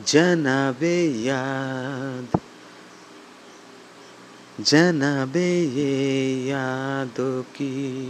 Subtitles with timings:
[0.00, 2.40] जनाबे याद,
[4.60, 8.06] जनाबे ये यादों की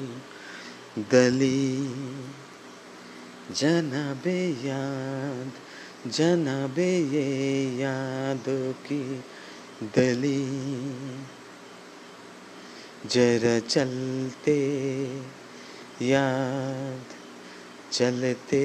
[0.98, 1.95] गली।
[3.56, 5.52] जनाबे याद,
[6.10, 7.26] जनाबे ये
[7.79, 9.24] यादों की
[9.82, 10.46] गली।
[13.06, 14.58] जरा चलते
[16.02, 17.04] याद,
[17.92, 18.64] चलते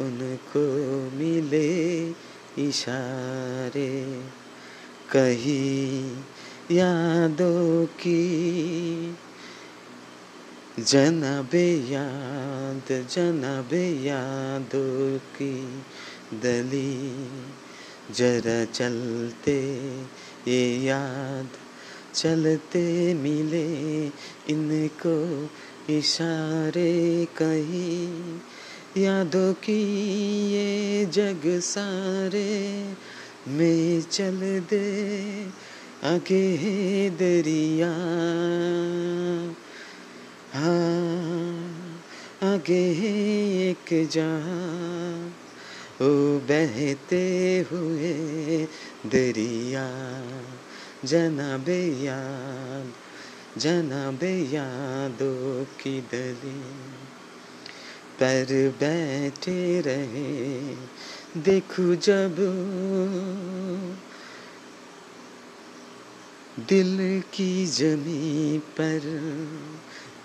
[0.00, 0.64] उनको
[1.16, 2.10] मिले
[2.58, 4.22] इशारे,
[5.12, 6.12] कही
[6.70, 8.38] यादों की
[10.78, 15.82] जनाबे याद, जनाबे यादों की
[16.34, 17.28] दली।
[18.14, 19.86] जरा चलते,
[20.48, 21.48] ये याद
[22.14, 24.06] चलते मिले।
[24.52, 25.50] इनको
[25.92, 28.38] इशारे कहीं
[28.98, 29.80] यादों की
[30.52, 32.84] ये जग सारे
[33.48, 35.46] में चल दे,
[36.04, 37.90] आगे दरिया।
[40.52, 41.78] हाँ
[42.42, 42.84] आगे
[43.70, 44.30] एक जा
[46.06, 47.24] ओ बहते
[47.72, 48.12] हुए
[49.06, 49.86] दरिया।
[51.04, 52.92] जनाबे याद,
[53.60, 57.07] जनाबे यादों की दली
[58.22, 60.60] पर बैठे रहे,
[61.40, 62.36] देखू जब
[66.68, 69.00] दिल की जमी पर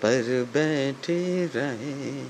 [0.01, 2.23] पर बैठे रहे,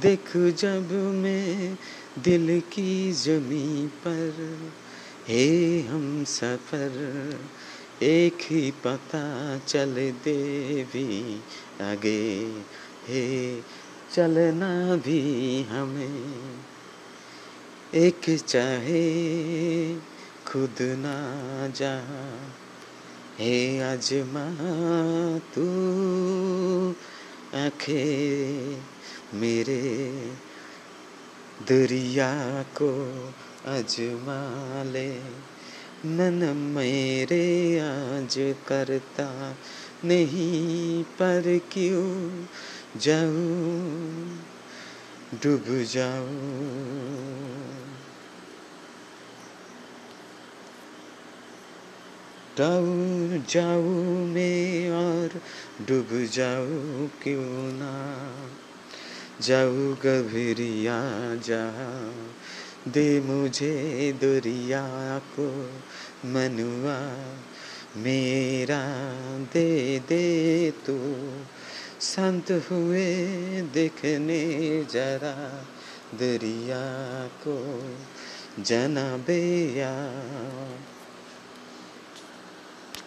[0.00, 1.78] देखू जब मैं
[2.18, 4.58] दिल की जमी पर।
[5.28, 6.92] हे हम सफ़र,
[8.02, 9.94] एक ही पता चल
[10.24, 11.42] देवी
[11.80, 12.52] आगे।
[13.08, 13.60] हे
[14.14, 16.60] चलना भी हमें।
[17.94, 19.04] एक चाहे
[20.46, 22.00] खुद ना जा।
[23.38, 24.50] हे अजमा
[25.38, 25.64] तू
[27.58, 28.82] आँखें
[29.34, 30.16] मेरे
[31.68, 32.90] दरिया को
[33.66, 35.16] अजमा ले।
[36.06, 39.56] मन मेरे आज करता
[40.04, 42.44] नहीं, पर क्यों
[43.00, 43.75] जाऊँ
[45.34, 47.06] डूब जाऊँ।
[52.58, 55.28] जाऊँ जाऊँ मैं और
[55.88, 58.22] डूब जाऊँ क्यों ना?
[59.40, 61.00] जाऊँ गभरिया
[61.34, 61.70] जा
[62.92, 65.70] दे मुझे दुरिया को
[66.24, 67.26] मनुआ।
[67.96, 68.82] मेरा
[69.52, 70.94] दे दे तो
[72.06, 73.04] संत हुए
[73.74, 74.40] देखने
[74.90, 75.34] जरा
[76.14, 76.82] दरिया
[77.42, 77.56] को
[78.62, 79.42] जनाबे
[79.74, 79.94] या